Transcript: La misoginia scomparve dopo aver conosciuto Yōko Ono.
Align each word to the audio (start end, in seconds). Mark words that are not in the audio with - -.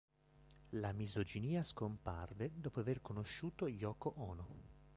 La 0.71 0.93
misoginia 0.93 1.63
scomparve 1.63 2.49
dopo 2.55 2.79
aver 2.79 3.01
conosciuto 3.03 3.67
Yōko 3.67 4.13
Ono. 4.15 4.47